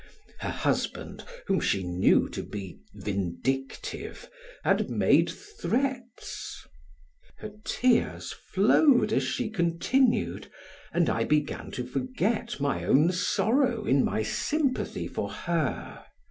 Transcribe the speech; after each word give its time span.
Her 0.39 0.49
husband, 0.49 1.23
whom 1.45 1.59
she 1.61 1.83
knew 1.83 2.27
to 2.29 2.41
be 2.41 2.79
vindictive, 2.95 4.31
had 4.63 4.89
made 4.89 5.29
threats. 5.29 6.63
Her 7.37 7.51
tears 7.63 8.31
flowed 8.31 9.13
as 9.13 9.21
she 9.21 9.51
continued, 9.51 10.49
and 10.91 11.07
I 11.07 11.23
began 11.25 11.69
to 11.73 11.85
forget 11.85 12.59
my 12.59 12.83
own 12.83 13.11
sorrow 13.11 13.85
in 13.85 14.03
my 14.03 14.23
sympathy 14.23 15.07
for 15.07 15.29
her. 15.29 16.03